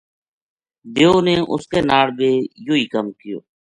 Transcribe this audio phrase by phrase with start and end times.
[0.95, 2.31] دیو نے اس کے ناڑ بھی
[2.65, 3.39] یوہی کم کیو